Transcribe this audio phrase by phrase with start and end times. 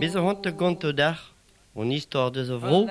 [0.00, 1.34] Mais on te compte d'art,
[1.76, 2.86] on histoire de Zovro.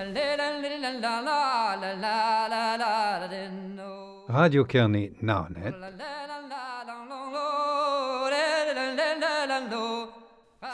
[4.30, 5.74] Radio Kerni Naonet.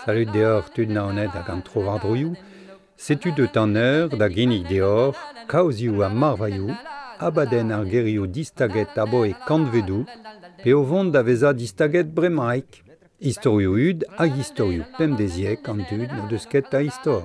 [0.06, 2.36] Salut dehors, tu Naonet à Gantro Androyou.
[2.98, 5.16] Sais-tu de ton heure, da Guinée dehors,
[5.48, 6.72] Kauziou à Marvaillou,
[7.20, 10.06] Abaden Argerio distaget abo et Kandvedou,
[10.64, 12.84] pe o vont da veza distaget bremaik.
[13.20, 17.24] Historio ud hag historio pem deziek an dud no deus ket a histor.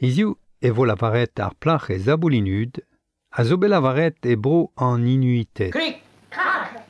[0.00, 2.80] Iziou e vo lavaret ar plach e zaboulinud,
[3.30, 5.72] a zo bet lavaret e bro an inuitet.
[5.72, 6.00] Krik!
[6.30, 6.80] Krak!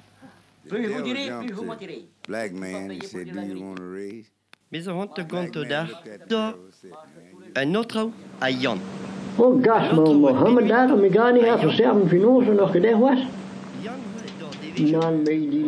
[0.68, 2.08] Plus vous direz, plus vous mentirez.
[2.28, 4.30] Black man, he said, do you want to raise?
[4.70, 5.88] Bez a hant gant o dar,
[6.28, 6.54] da,
[7.56, 8.10] un autre
[8.40, 8.78] a Jan.
[9.40, 12.08] Oh gosh, Muhammad died me God half of seven
[12.48, 13.18] and after that was.
[14.78, 15.58] None may you.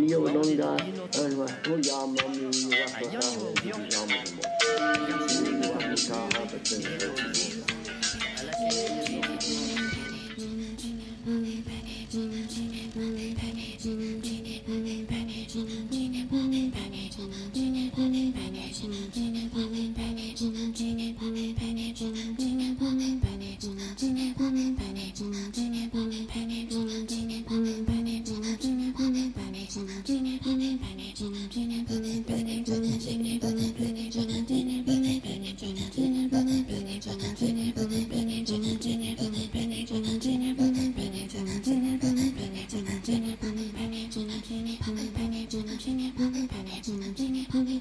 [47.71, 47.79] Da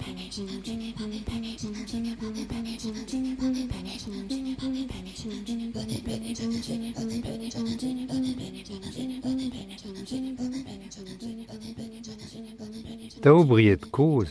[13.44, 14.30] briet koz,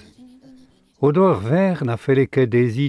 [1.00, 2.88] o doar ver na fele ket dezi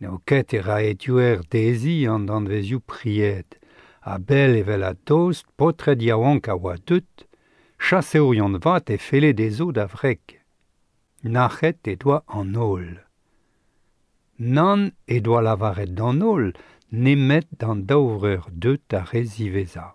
[0.00, 3.60] Ne o ket e raetu er dezi an dan vezioù priet,
[4.00, 7.28] a bel evel a toast potret yaouank a oa deut,
[7.78, 10.39] chasseourion vat e fele dezo da vrek.
[11.22, 12.96] Nachet e doa an ol.
[14.38, 16.52] Nan e doa lavaret d'an ol,
[16.90, 19.92] nemet d'an daouvreur deut a reziveza.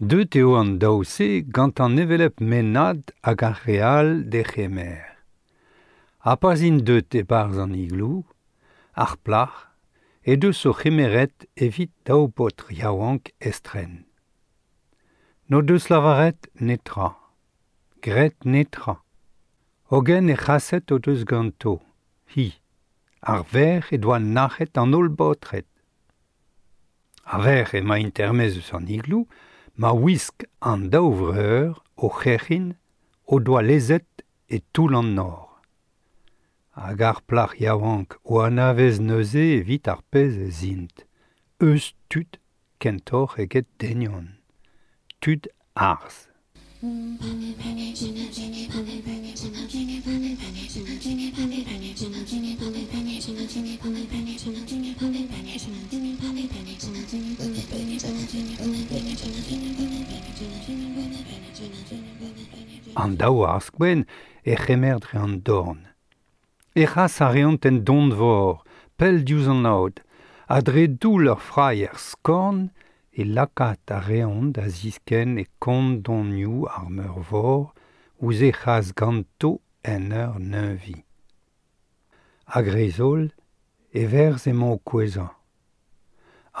[0.00, 5.14] Deut eo an daouse gant an evelep menad hag ar real de c'hemer.
[6.24, 8.24] A pazin deut e barz an iglou,
[8.94, 9.70] ar plach,
[10.26, 12.26] e deus o c'hemeret evit daou
[12.68, 14.04] yaouank estren.
[15.48, 17.14] No deus lavaret netra,
[18.02, 19.05] gret netra,
[19.88, 21.80] Hogen e chaset o deus ganto,
[22.34, 22.46] hi,
[23.22, 25.68] ar ver e doa nachet an ol botret.
[27.22, 29.28] A ver e ma intermez eus an iglou,
[29.78, 32.74] ma wisk an daouvreur o c'herc'hin
[33.30, 35.62] o doa lezet e toul an nor.
[36.74, 41.06] Hag ar plach yaouank o anavez neuze evit ar pez e zint.
[41.62, 42.42] Eus tud
[42.82, 44.34] kentor eget denion.
[45.22, 45.46] Tud
[45.78, 46.26] arz.
[63.02, 64.06] an daou a askwen
[64.44, 65.80] e c'hemer dre an dorn.
[66.74, 68.64] E c'has a reont en dont vor,
[68.98, 70.00] pel diouz an aod,
[70.48, 72.70] a dre doul ur fraier skorn
[73.12, 77.72] e lakat a reont a zisken e kont donioù ar meur vor
[78.22, 80.98] ouz e c'has ganto en ur neuvi.
[82.56, 83.32] A grezol
[83.92, 85.32] e verz emañ o kouezhañ.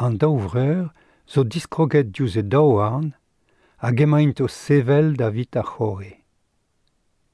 [0.02, 0.92] An daouvreur
[1.32, 3.14] zo diskroget diouz e daouarn
[3.82, 6.25] hag emaint o sevel da vit a chore.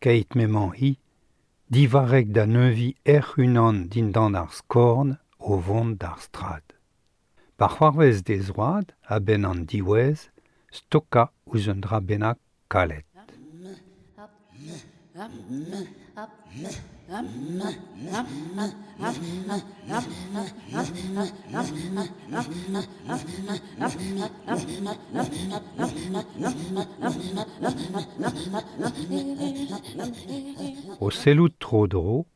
[0.03, 0.35] Keit
[1.73, 6.65] divarek da neuvi er unan din dan ar skorn o vont d'ar strad.
[7.57, 9.16] Par c'hoarvez de zroad a
[9.51, 10.19] an diwez,
[10.78, 12.39] stoka ouz un dra bennak
[12.72, 13.11] kalet.
[15.14, 15.18] O
[31.10, 32.26] sellout tro dro,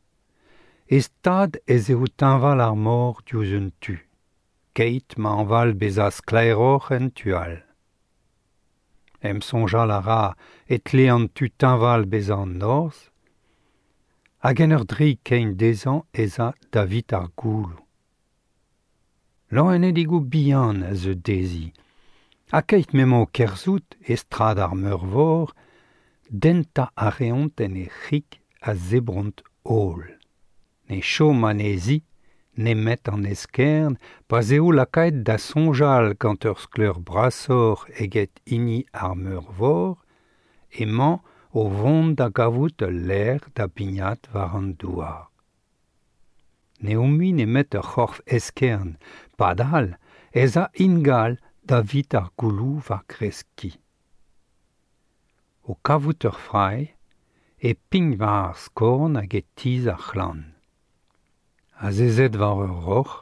[0.87, 3.97] e stad ez eo tinval ar mor diouzh un tu.
[4.77, 7.66] Keit ma anval bezas klaeroc'h en tual.
[9.31, 10.23] em sonjal a ra
[10.69, 13.03] et le an tu tinval bezañ an norzh,
[14.43, 17.83] hag en ur dri kein dezan eza David ar goulou.
[19.55, 21.73] Lan en edigou bihan a ze dezi,
[22.53, 25.55] a keit memo kerzout estrad ar meurvor,
[26.31, 30.03] denta a reont en e c'hik a zebront ol,
[30.89, 32.03] ne chom an ezi
[32.57, 33.99] met an eskern,
[34.29, 39.99] pas eo lakaet da sonjal kant ur skleur brasor eget ini ar meurvor,
[40.73, 41.21] emañ
[41.53, 45.29] o vont da gavout l'air da pignat war an douar.
[46.81, 48.97] Ne omi ne met ur c'horf eskern,
[49.37, 49.97] padal,
[50.33, 51.37] ez a ingal
[51.69, 53.73] da vit ar goulou var kreski.
[55.69, 56.93] O kavout ur frai,
[57.61, 60.56] e ping war ar skorn hag.
[61.85, 63.17] a zezet war ur roc'h,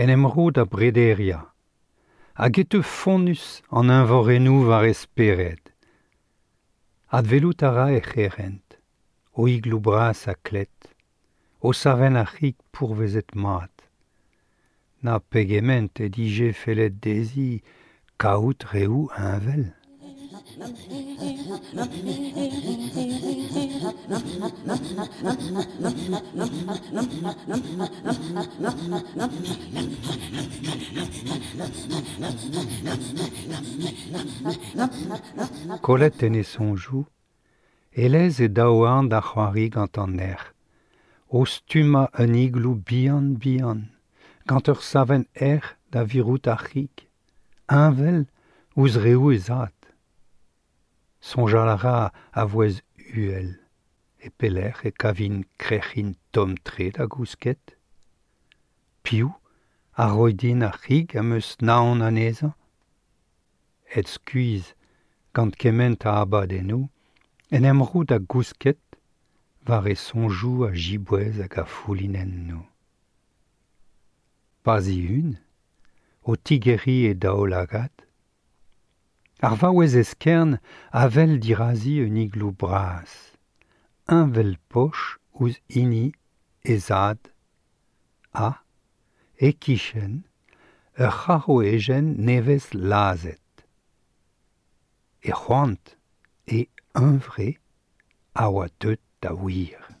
[0.00, 1.40] en emrout a brederia,
[2.34, 5.62] hag etu fonus an invorennoù war esperet.
[7.16, 8.68] Advelout a ra e c'herent,
[9.38, 10.78] o iglou bras a klet,
[11.60, 13.72] o saven a c'hig pourvezet mat.
[15.02, 17.62] Na pegement e dije felet dezi
[18.18, 19.72] kaout reou invel.
[35.82, 37.06] Colette Tennyson joue
[37.94, 40.36] Elez et Daouan d'Achwari gantaner.
[41.30, 43.80] Ostuma un iglou bian bian,
[44.46, 45.62] ganter saven er
[45.92, 47.08] da virut achik.
[47.68, 48.26] Invel
[48.76, 49.75] ouzreu ezat.
[51.28, 51.98] Sonjal a ra
[52.40, 52.76] a voez
[53.22, 53.48] uel,
[54.26, 57.74] e peler e kavin krec'hin tom tre da gousket.
[59.02, 59.34] Piou
[60.02, 62.54] a roidin a c'hig am eus naon anezhañ.
[63.96, 64.74] Et skuiz
[65.34, 66.88] gant kement a abad enou,
[67.50, 68.82] en emrout da gousket
[69.66, 72.62] var e sonjou a jibouez hag a foulinen
[74.66, 75.38] pas Pazi un,
[76.22, 78.05] o tigeri e daoulagad,
[79.44, 80.58] ar vaouez eskern
[81.00, 82.16] a vel dirazi un
[82.60, 83.12] bras,
[84.08, 86.12] un vel poch ouz ini
[86.64, 87.20] e zad,
[88.32, 88.50] a,
[89.36, 90.24] e kichen,
[90.98, 91.60] ur c'haro
[92.72, 93.44] lazet.
[95.20, 95.96] E c'hoant
[96.46, 97.58] e un vre
[98.32, 99.95] a.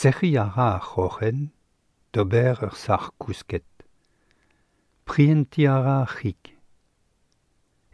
[0.00, 1.40] Sec'hi a ra a c'hoc'hen,
[2.12, 3.68] d'ober ur sar kousket.
[5.04, 6.44] Prienti a ra a c'hik.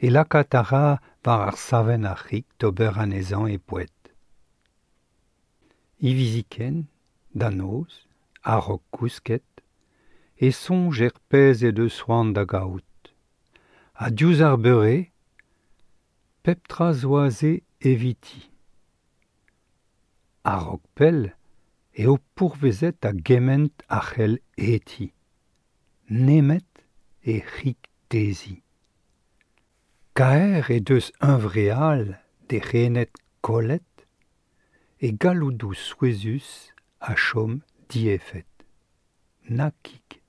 [0.05, 0.87] E lakat a ra
[1.25, 3.99] war ar saven a c'hik d'ober an ezan e poet.
[6.08, 6.76] Iviziken,
[7.35, 7.93] da noz,
[8.52, 9.50] a rok kousket,
[10.38, 12.94] e son gerpez e deus soan da gaout.
[14.05, 15.11] A diouz ar beure,
[16.44, 18.43] pep tra zoaze eviti.
[20.44, 21.35] A rok pell,
[22.03, 25.09] eo pourvezet a gement a c'hell eti.
[26.27, 26.73] Nemet
[27.23, 28.57] e c'hik tezi.
[30.19, 32.05] Kaer e deus un vreal
[32.49, 33.93] de c'henet kolet
[35.01, 38.53] e galoudou souezus a chom diefet.
[39.49, 40.21] Na kik,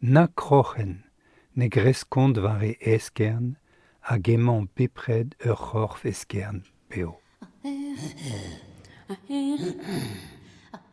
[0.00, 1.04] na krochen,
[1.56, 3.56] ne greskont var e eskern
[4.12, 7.12] a gement bepred ur c'horf eskern peo.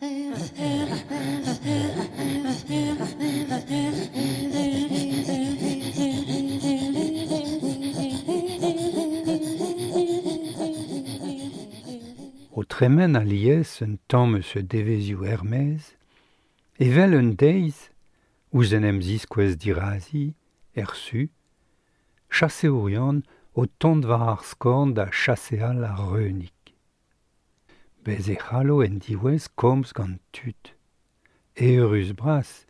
[0.04, 0.10] Au
[12.66, 15.96] tremen alies un tamm-eus devezioù Hermès,
[16.80, 17.90] evel un deiz,
[18.52, 20.34] ouzen emzis quez dirazi,
[20.76, 21.30] ersu,
[22.30, 23.24] chasse orian
[23.56, 26.63] o tont war ar skorn da chasseal ar reunik.
[28.04, 30.20] bez e c'hallo en diwez komz gant
[31.56, 32.66] E Eurus bras,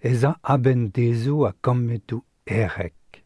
[0.00, 3.24] ez a abendezo a kammetou erek.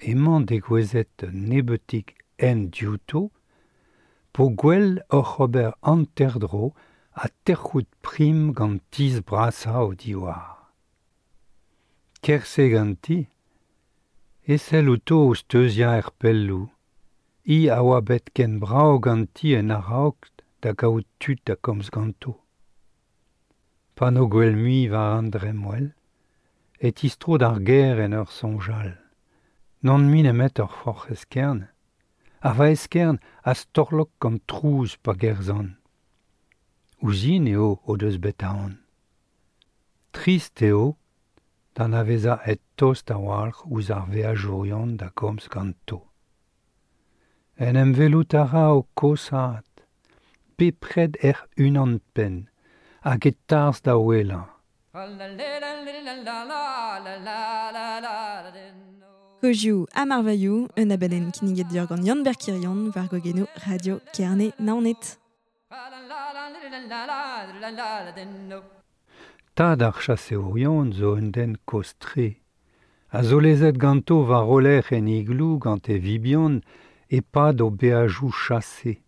[0.00, 2.08] Eman de gwezet nebetik
[2.38, 3.30] en diouto,
[4.32, 6.74] po gwell oc'h ober an terdro
[7.14, 10.70] a terchout prim gant tiz brasa o diwar.
[12.22, 13.20] Kerse ganti,
[14.46, 16.68] esel outo o steuzia er pellou,
[17.48, 20.12] I a oa bet ken brao ganti en ar
[20.60, 22.32] da gaout tut da komz ganto.
[23.96, 25.94] Pano gwell mui va an dremwell,
[26.78, 28.92] et istro d'ar ger en ur sonjal.
[29.82, 31.60] Non min emet ur forc'h eskern,
[32.48, 33.16] a va eskern
[33.50, 35.68] a storlok gant trouz pa gerzan.
[37.02, 38.74] Ouzin eo o deus bet aon.
[40.12, 40.98] Trist eo,
[41.74, 46.07] dan aveza et tost a oalc'h ouz ar vea jourion da komz ganto.
[47.60, 49.66] En em velout a ra o kosat,
[50.56, 52.46] pepred er unan pen,
[53.02, 54.46] hag e tarz da oelañ.
[59.42, 65.18] Kozioù a marvaillou, un abelen kiniget diorgan yann berkirion var gogeno radio kerne naonet.
[69.54, 72.36] Tad ar chase yon zo un den kostre.
[73.10, 76.62] A zo lezet ganto va roler en iglou gant e vibion
[77.10, 77.70] e-pad o
[78.30, 79.02] chasse.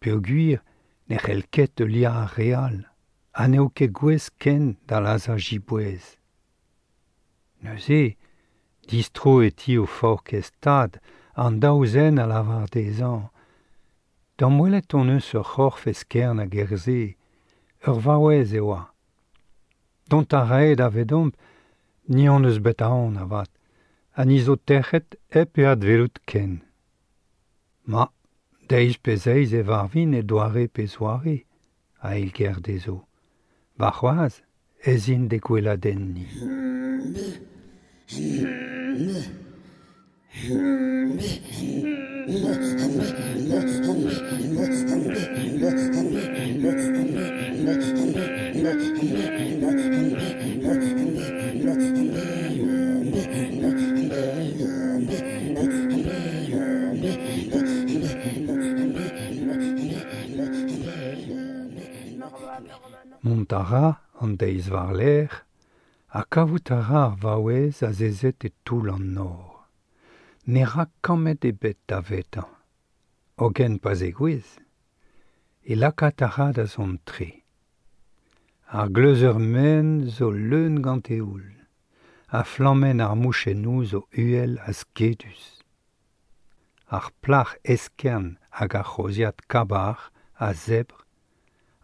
[0.00, 0.60] Pe o guir,
[1.08, 2.84] ne c'hell ket lia ar real,
[3.32, 6.16] a ne o ket gwez ken da laza jibouez.
[7.62, 8.16] Neuze,
[8.86, 11.00] distro e ti o fork estad,
[11.34, 13.30] an daouzen a lavar des an.
[14.38, 17.14] D'an mwelet on eus ur c'horf eskern a gerze,
[17.86, 18.90] ur vaouez e oa.
[20.08, 21.34] Dont a raed a vedomp,
[22.08, 23.50] ni an eus bet aon avat,
[24.14, 26.67] ha ni zo terchet e ad velout ken.
[27.88, 28.04] Ma,
[28.68, 31.36] deiz pezeiz e varvin e doare pe zoare,
[32.04, 33.06] a il ger dezo.
[33.90, 34.42] c'hoaz,
[34.84, 36.26] ezin de koueladenni.
[63.70, 65.30] ra an deiz war ler,
[66.10, 69.66] a kavout a ra ar vaouez a zezet e toul an nor.
[70.46, 72.48] Ne ra kamet ebet da vetañ,
[73.38, 74.48] hogen pas e gwez,
[75.70, 77.30] e lakat a ra da zont tre.
[78.78, 81.48] Ar gleuzer men zo leun gant e oul,
[82.38, 85.42] a flammen ar mouchenou zo uel a skedus.
[86.96, 89.98] Ar plach eskern hag ar choziat kabar
[90.40, 91.04] a zebr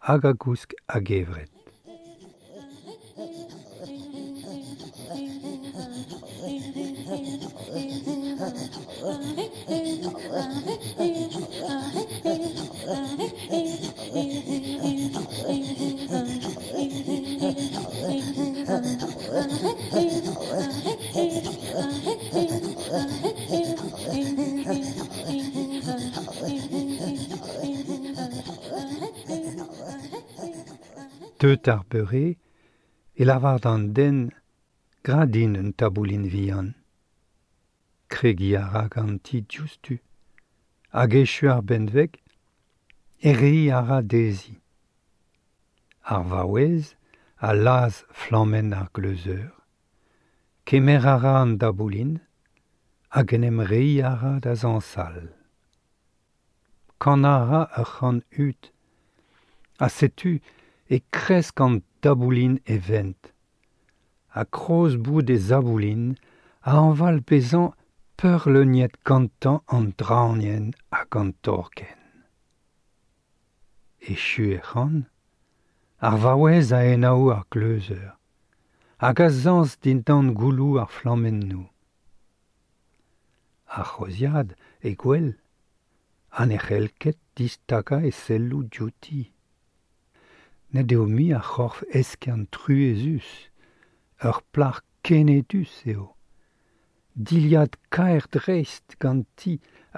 [0.05, 1.54] hag a gousk a gevret.
[31.39, 32.37] Deux tarperés
[33.17, 34.31] et la vardanden
[35.03, 36.71] gradinent une tabuline vian.
[38.15, 39.99] kregi a ra ganti diouzhtu.
[40.95, 42.11] Hag echu ar benveg,
[43.29, 44.55] erri a ra dezi.
[46.13, 46.95] Ar vaouez
[47.47, 49.51] a laz flammen ar gleuzeur,
[50.65, 52.13] kemer a ra an da boulin,
[53.09, 55.27] hag en emri a ra da zansal.
[57.01, 58.71] Kan a ra ur c'han ut,
[59.85, 60.39] a setu
[60.87, 61.81] e kresk an
[62.73, 63.33] e vent,
[64.33, 66.15] a kroz bout e zaboulin,
[66.63, 67.75] a anval pezant
[68.17, 71.99] peur le niet gantañ an draoñenn a gantorkenn.
[73.99, 74.95] E chu e c'han,
[76.07, 78.15] ar vaouez a enao ar gleuzeur,
[79.03, 79.99] hag a zans din
[80.39, 81.67] goulou ar flammennoù.
[83.77, 85.31] Ar c'hoziad e gwell,
[86.39, 89.23] an e c'helket distaka e sellou djouti.
[90.71, 93.27] Ne eo mi ar c'horf esk truezus,
[94.23, 96.14] ur plar kenetus eo.
[97.15, 99.53] diliad kaer dreist gant ti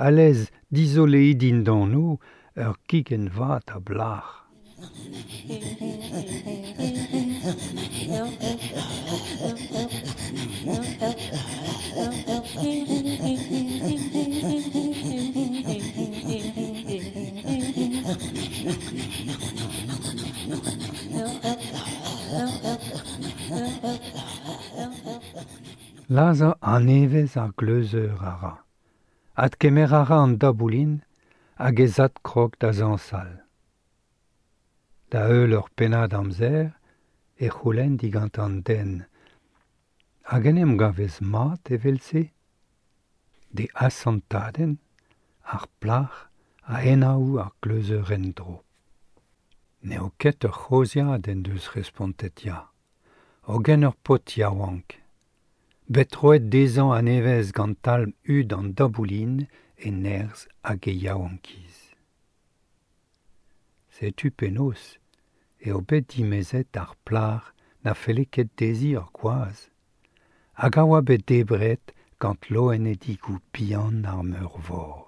[0.08, 0.40] alez
[0.74, 2.20] d'izoleet din no
[2.66, 4.34] ur kigen vat a blac'h.
[26.10, 28.54] Laza anevez ar gleuzeur a ra.
[29.36, 31.02] Ad kemer a ra an daboulin
[31.60, 33.44] hag ezad krog da zansal.
[35.12, 36.72] Da eul ur penad amzer
[37.36, 38.94] e c'houlen digant an den.
[40.32, 42.24] Hag enem gavez mat evel-se
[43.52, 44.80] de asantaden
[45.44, 46.16] ar plach
[46.74, 48.64] a enaou ar gleuzeur en dro.
[49.84, 52.60] Ne o ket ur c'hozia den deus respontet ya.
[53.52, 55.07] O gen ur pot ya wank.
[55.90, 61.78] Betroet dezan a nevez gant talm ud an daboulin e nerz hag e yaouankiz.
[63.96, 65.00] Setu penos,
[65.64, 67.54] e o bet dimezet ar plar
[67.84, 69.72] na fele ket dezi ar gwaz,
[70.60, 72.96] hag a oa bet debret gant loen e
[73.54, 75.08] pian ar.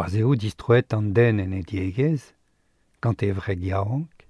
[0.00, 2.22] War eo distroet an den en e diegez,
[3.02, 4.22] gant e vre yaouank,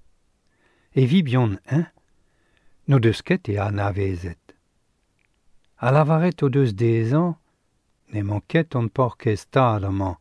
[0.99, 1.85] e vi bion un,
[2.87, 4.43] no deus ket e an avezet.
[5.79, 7.37] A lavaret o deus dezan,
[8.11, 10.17] ne manket an porke stad amañ,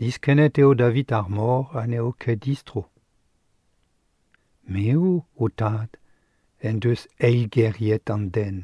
[0.00, 2.86] diskenet eo David ar mor an eo ket distro.
[4.72, 6.00] Meo, o tad,
[6.64, 8.56] en deus eilgeriet an den,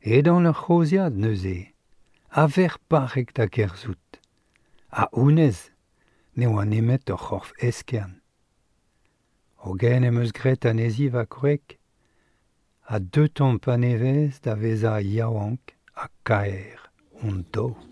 [0.00, 1.58] e dan ur c'hoziad neuze,
[2.30, 4.01] a ver parek da gerzout.
[4.92, 5.70] a-unez
[6.36, 8.20] ne oa nemet ur c'horf eskern.
[9.64, 11.78] O gen em eus gret aneziv a kwek,
[12.92, 16.80] a deux tamm nevez da veza yaouank a kaer
[17.22, 17.91] on daou.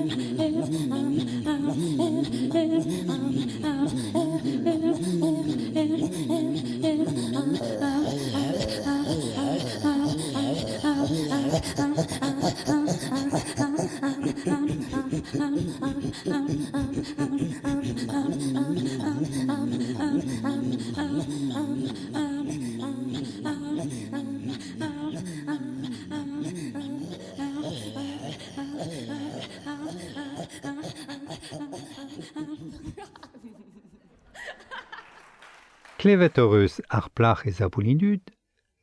[36.11, 38.21] Eus ar plach ez aboulinud,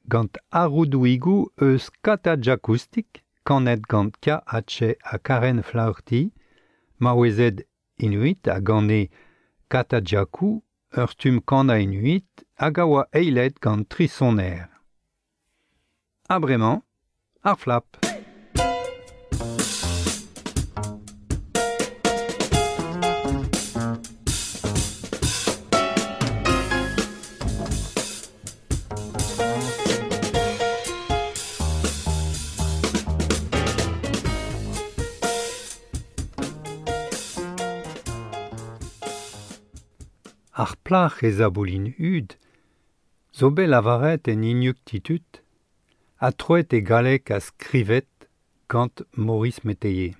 [0.08, 6.32] gant aroudouigou eus katad akoustik, kanet gant ka atche a karen flaurti,
[6.98, 7.64] ma oezed
[7.98, 9.08] inuit a gane
[11.12, 14.68] stum kana inuit, a gawa eilet gant trisoner.
[16.28, 16.82] Abreman,
[17.44, 18.07] ar flap.
[40.88, 42.32] plach et zabolin ud,
[43.38, 45.42] zobel avaret en inuktitut,
[46.18, 48.08] atruet et galec à scrivet,
[48.68, 50.14] quand Maurice m'étayait.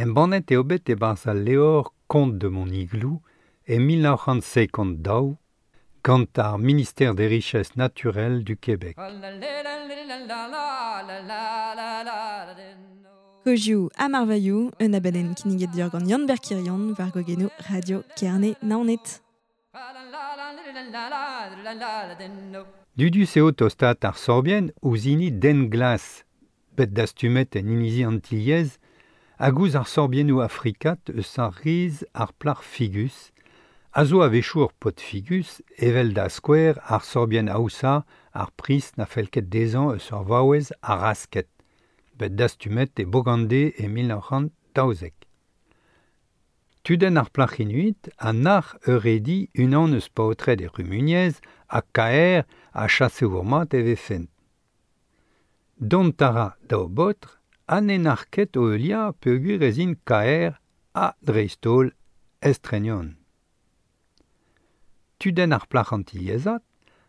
[0.00, 3.22] En bonnet et obet et bars léor compte de mon igloo,
[3.68, 5.36] et 1956 compte d'au,
[6.02, 8.96] quant à ministère des richesses naturelles du Québec.
[13.44, 19.20] Kojiou a marvaiou, un abaden kiniget dior gant Yann Berkirion var gogeno radio kerne naonet.
[22.96, 26.24] Dudu seo tostat ar sorbien ouzini den glas,
[26.72, 28.78] bet dastumet en inizi antillez,
[29.36, 33.28] agouz ar sorbiennou afrikat eus ar riz ar plar figus,
[33.92, 39.04] a zo a vechour pot figus evel da skwer ar sorbien aousa ar pris na
[39.04, 41.53] felket dezan eus ur vaouez a rasket,
[42.18, 45.12] bet dastumet e bogande e 1900.
[46.84, 52.84] Tuden ar plach inuit, a ar euredi unan eus paotred e rumuniez a kaer a
[52.88, 54.28] chasse ourmat e vefen.
[55.80, 57.28] Dontara da o botr,
[57.66, 60.60] anen ar ket o eulia peugur ezin kaer
[60.94, 61.90] a dreistol
[62.42, 63.16] estrenion.
[65.18, 66.62] Tuden ar plachantillezat,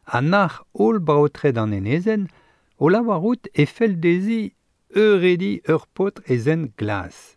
[0.05, 2.29] a nar ol baotred an enezen,
[2.77, 4.55] o lavarout e fel dezi
[4.95, 7.35] euredi ur potr ezen glas.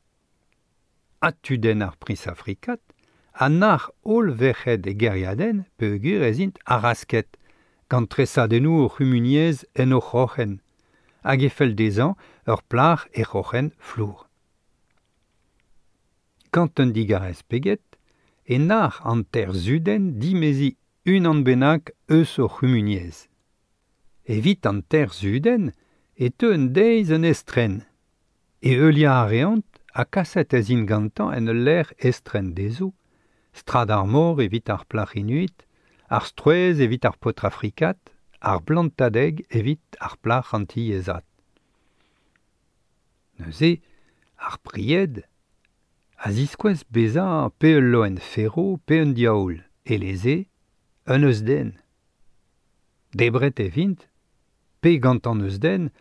[1.21, 2.81] Atuden ar pris afrikat,
[3.35, 7.29] a nach ol vechet e geriaden peugur ezint a rasket,
[7.91, 10.61] gant tresadennou o rumuniez en o c'hochen,
[11.27, 12.15] hag e fel dezan
[12.47, 14.29] ur plach e c'hochen flour.
[16.55, 17.83] Kant un digarez peget,
[18.47, 23.27] e nach an ter zuden dimezi un an benak eus o rumuniez.
[24.25, 25.73] Evit an ter zuden
[26.21, 27.85] e un deiz un estren.
[28.61, 32.91] E eulia a reont a kaset ez in gantan en ul ler estren dezo,
[33.55, 35.63] strad ar mor evit ar plach inuit,
[36.11, 38.01] ar stroez evit ar pot afrikat,
[38.41, 41.27] ar blantadeg evit ar plach anti-ezat.
[43.39, 43.79] Neuze,
[44.43, 45.23] ar pried,
[46.19, 50.37] a ziskwez beza pe ul loen ferro pe un diaoul, e leze,
[51.07, 51.77] un eus den.
[53.15, 54.03] Debret e vint,
[54.83, 55.93] pe gantan eus den,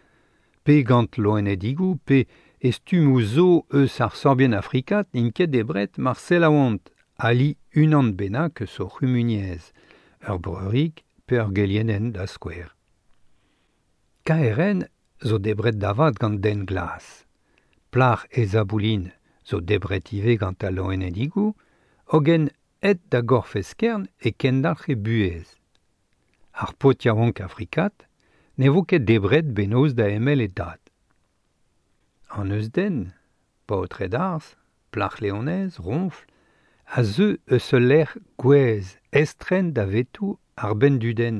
[0.67, 2.25] pe gant loen e digou, pe
[2.59, 6.89] estumou zo eus ar sorbien afrikat inket debret mar sel a oant,
[7.27, 7.53] ali
[7.83, 9.71] unan benak eus o rumuniez,
[10.27, 12.73] ur breurik pe ur gelienen da skwer.
[14.27, 14.83] KRN
[15.23, 17.23] zo debret davad gant den glas.
[17.89, 19.07] Plach e zaboulin
[19.47, 21.55] zo debret ive gant a loen e digou,
[22.11, 22.49] ogen
[22.83, 25.47] et da gorfeskern e kendalch e buez.
[26.59, 26.75] Ar
[27.47, 28.06] afrikat,
[28.57, 30.81] ne vo ket debret benoz da emel e dat.
[32.37, 32.97] An eus den,
[33.67, 34.55] paotre d'ars,
[34.91, 36.25] plach leonez, ronfl,
[36.97, 37.93] a zeu eus ul
[38.41, 41.39] gwez estren da vetou ar ben du den.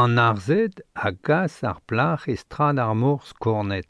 [0.00, 3.88] An arzed a gas ar plach estrad ar morz kornet.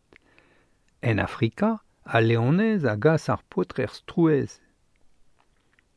[1.02, 1.80] En Afrika,
[2.14, 4.60] a leonez a gas ar potre er strouez.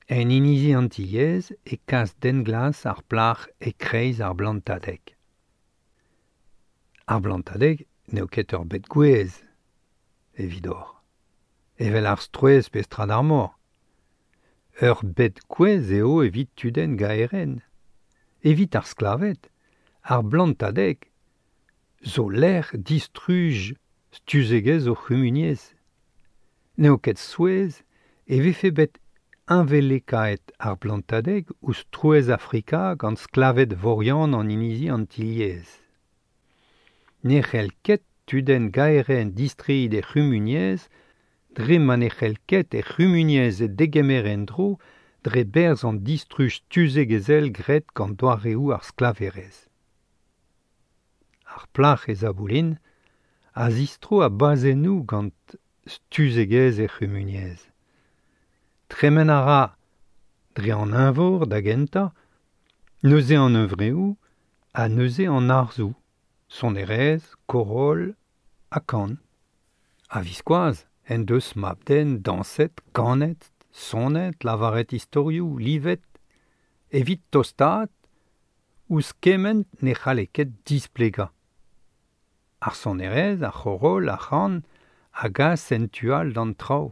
[0.10, 5.16] En inizi antillez e kas den glas ar plach e kreiz ar blantadek.
[7.08, 8.88] Ar blantadeg neo ket ur bet
[10.36, 11.02] evidor.
[11.78, 13.24] Evel ar strouez pe strad ar
[15.18, 15.42] bet
[15.92, 17.62] eo evit tuden gaeren.
[18.44, 19.50] Evit ar sklavet,
[22.04, 23.74] zo l'air distruj
[24.12, 25.62] stuzegez o c'humuniez.
[26.78, 27.84] Neo ket souez,
[28.26, 28.98] e vefe bet
[29.50, 30.78] invelekaet ar
[31.62, 33.20] ou strouez Afrika gant
[33.76, 35.81] vorian an inizi antiliez.
[37.24, 40.88] ne c'hell ket tuden gaerenn distriit e c'humuniez,
[41.56, 44.70] dre ma ne c'hell ket e c'humuniez e degemerenn dro,
[45.26, 49.68] dre berz an distruj tuze gezel gret gant doareou ar sklaverez.
[51.54, 52.32] Ar plach ez a
[53.54, 55.56] a zistro a bazenou gant
[55.86, 57.60] stuzegez e c'humuniez.
[58.88, 59.64] Tremen a ra,
[60.56, 62.14] dre an invor da genta,
[63.04, 64.18] neuze an evreou,
[64.74, 65.94] a neuze an arzou,
[66.52, 68.14] sonerezh, korol
[68.70, 69.18] a kan.
[70.10, 76.04] A viskoaz, en deus mapden, danset, kanet, sonet, lavaret historiou, livet,
[76.92, 77.92] evit tostat,
[78.92, 81.32] ouz kement ne c'haleket displega.
[82.62, 84.62] Ar sonerez, a chorol, a c'han,
[85.24, 86.92] a gas en tual d'an trao.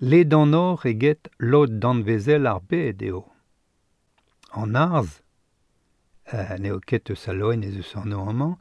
[0.00, 3.24] Le dan or eget lot d'an vezel ar bed eo.
[4.54, 5.18] An arz,
[6.34, 8.56] euh, neo ket eus a loen ez eus an amman,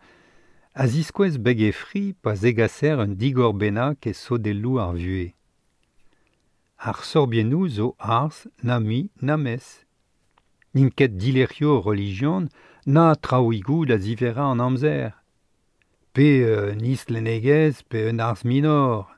[0.76, 4.94] a ziskouez beg e fri pa zegaser un digor bena ket so de lou ar
[4.94, 5.34] vue.
[6.78, 9.66] Ar sorbienou zo ars, na mi, na mes.
[10.76, 12.48] N'in ket dilerio religion,
[12.86, 15.12] na traouigou da zivera an amzer.
[16.14, 19.10] Pe euh, nis lenegez, pe un ars minor.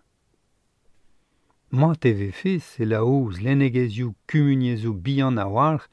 [1.72, 5.86] Mat e vefe, se la ouz lenegezioù kumuniezioù bihan a war,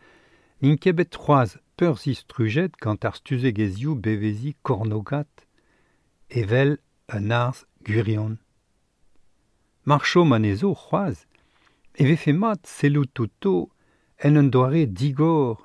[0.63, 5.33] n'in kebet troaz peur zistrujet gant ar stuzegezioù bevezi kornogat,
[6.41, 6.71] evel
[7.17, 8.35] un ars gurion.
[9.89, 11.17] Marcho manezo c'hoaz,
[12.01, 13.05] e vefe mat selou
[14.25, 14.51] en un
[14.99, 15.57] digor,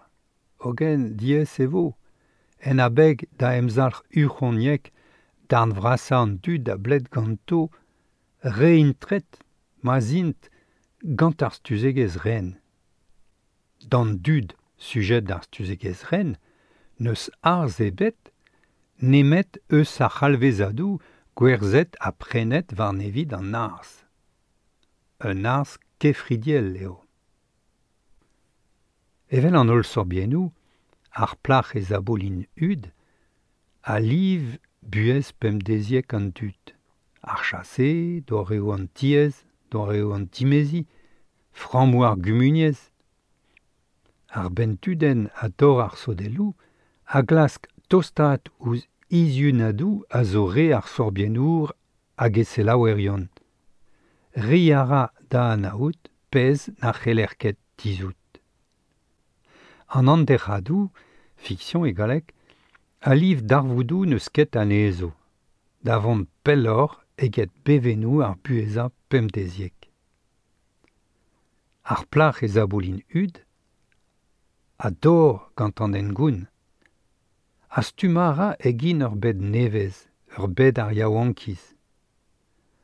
[0.59, 1.95] ogen dies evo,
[2.59, 4.91] en abeg da emzalch urchoniek
[5.49, 7.69] d'arn vrasa an du da bled ganto,
[8.43, 9.31] reintret,
[9.81, 10.49] mazint,
[11.19, 12.61] gant ar stuzegez ren.
[13.89, 16.35] dan dud sujet d'arstuzegezren,
[16.99, 18.17] neus arzebet,
[19.01, 20.97] nemet eus sa chalvezadou,
[21.37, 23.91] gwerzet aprenet varnevid an ars.
[25.21, 26.97] Un ars kefridiel leo.
[29.29, 30.49] Evel an ol sorbiennou,
[31.13, 32.89] ar plach abolin ud,
[33.83, 36.73] a liv buez pemdeziek an dut,
[37.21, 39.45] ar chassé, doreo an tiez,
[44.31, 46.55] ar bentuden a tor ar sodelou,
[47.05, 51.73] a glask tostat ouz izunadou a zo re ar sorbiennour
[52.17, 52.45] hag e
[52.91, 53.27] erion.
[54.35, 58.15] Ri ara da anaout pez na c'helerket tizout.
[59.89, 60.89] An anderadou,
[61.35, 62.33] fiksion galek,
[63.01, 65.11] a liv darvoudou neus ket an ezo,
[65.83, 69.75] davon pellor eget bevenou ar bueza pemdeziek.
[71.83, 73.41] Ar plach ez aboulin ud,
[74.83, 76.47] a dor gant an hengoun.
[77.77, 81.61] A stumara egin ur bed nevez, ur bed ar yaouankiz.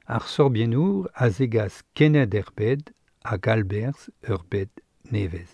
[0.05, 2.93] Ar sorbienour a zegaz kened er bed
[3.25, 4.69] a galberz ur bed
[5.11, 5.49] nevez.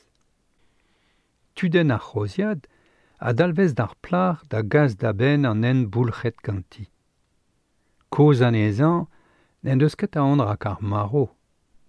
[1.55, 2.67] Tuden ar c'hoziad
[3.19, 6.89] a dalvez d'ar plar da gaz da ben an en boulchet ganti.
[8.13, 9.07] Koz an ezan,
[9.63, 11.25] n'en deus ket a ondra ar maro,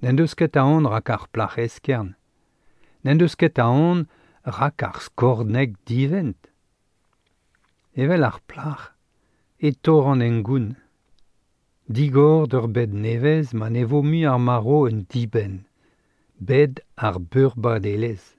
[0.01, 2.15] n'en deus ket a ondra ar plach eskern,
[3.03, 6.51] n'en deus ket a ondra rak ar skorneg divent.
[7.97, 8.93] Evel ar plach,
[9.59, 10.77] e tor an engoun.
[11.89, 15.65] Digor d'ur bed nevez ma nevo mu ar maro un diben,
[16.39, 18.35] bed ar burbad elez.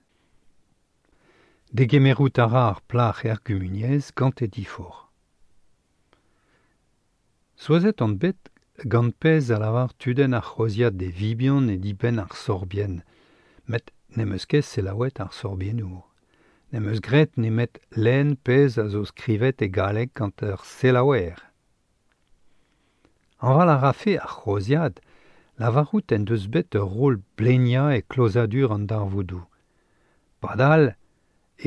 [1.76, 4.96] Degemerout a ar plach er gumuniez gant e difor.
[7.56, 8.50] Soazet an bet
[8.92, 13.04] gant pez a lavar tuden ar c'hoziad de vibion e diben ar sorbien,
[13.70, 16.04] met nemeus ket selaouet ar sorbiennour.
[16.72, 21.40] Nemeus gret nemet len pez a zo skrivet e galek kant ur selaouer.
[23.40, 25.02] Anval a rafe ar c'hroziad,
[25.60, 29.46] lavarout en deus bet ur rol blenia e klozadur an dar voudou.
[30.42, 30.96] Padal,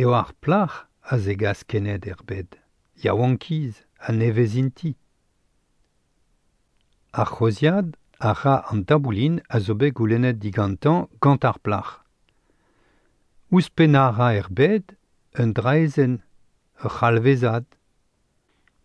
[0.01, 2.59] eo ar plach a ze gaz kened er bed,
[3.05, 4.95] yawankiz, a nevezinti.
[7.13, 12.08] Ar c'hoziad a ra an daboulin a zo bet goulennet digantan gant ar plach.
[13.51, 14.85] ouzpennañ er bed,
[15.41, 16.15] un draezen,
[16.85, 17.65] ur c'halvezad.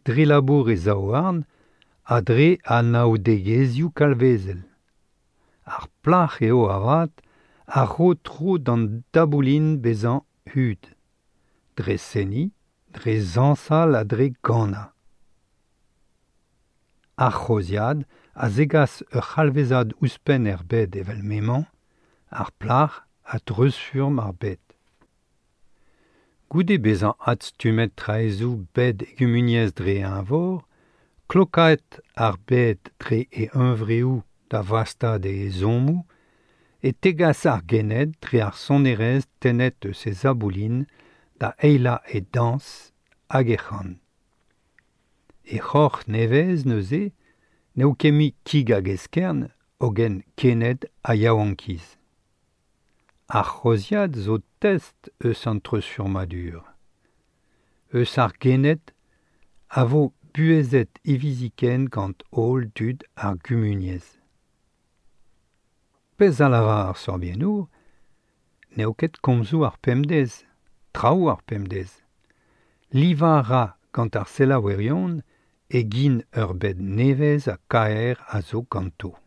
[0.05, 1.43] Dre labour e zaouarn,
[2.05, 4.61] a dre a naodegezioù kalvezel.
[5.65, 7.13] Ar plach eo avat,
[7.67, 10.81] a ro tro d'an daboulin bezan hud.
[11.75, 12.51] Dre seni,
[12.95, 14.91] dre zansal a dre gana.
[17.17, 21.67] Ar c'hoziad, a zegas ur c'halvezad ouspen er bed evel memant,
[22.31, 24.59] ar plach a dreuzfurm ar bed.
[26.49, 30.65] Goude bezan at stumet traezou bed egumuniez dre un vor,
[31.31, 36.03] klokaet ar bed dre e unvreou da vastad e zomou,
[36.83, 40.85] e tegas ar gened dre ar sonerez tenet eus e zaboulin
[41.39, 42.67] da eila e dans
[43.31, 43.97] hag e c'han.
[45.55, 47.03] E c'hoc'h nevez neuze,
[47.75, 51.97] neo kemi kig hag eskern, ogen kened a yaouankiz.
[53.39, 56.61] ar c'hoziad zo test eus an treus-sur-madur.
[57.97, 58.93] Eus ar genet
[59.79, 60.01] a vo
[60.33, 64.05] buezet iviziken gant ol dud ar gumuniez.
[66.17, 67.65] Pez a lava ar sorbiennour,
[68.77, 70.45] ne ket komzou ar pemdez,
[70.93, 71.89] traou ar pemdez.
[72.93, 75.23] Liva ra gant ar selaouerion
[75.73, 79.22] e gin ur bed nevez a kaer a zo ganto.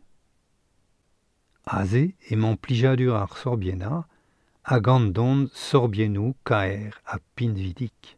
[1.69, 4.05] Aze emañ plijadur ar sorbiena
[4.63, 8.15] a gant don sorbiennou kaer a pinvidik.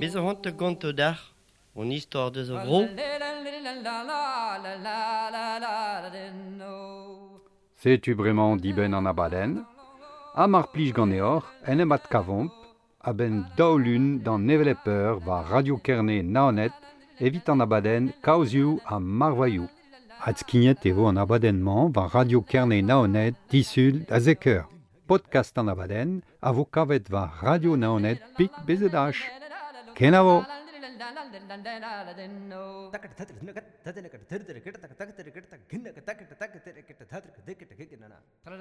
[0.00, 1.18] Bez an hant ganto d'ar,
[1.76, 2.78] an istor deus o vro,
[7.80, 9.52] Setu bremañ diben an abaden,
[10.34, 12.52] a mar plij gant eor, en em at kavomp,
[13.08, 16.72] a ben daoulun dan nevelepeur va radio kerne naonet,
[17.20, 19.68] evit an abaden kaoziou a marvaiou.
[20.26, 24.64] Ad skignet evo an abadenman va radio kerne naonet disul a zeker.
[25.06, 29.18] Podcast an abaden, a va radio naonet pik bezedach.
[29.94, 30.44] Ken avo!
[38.44, 38.56] Tra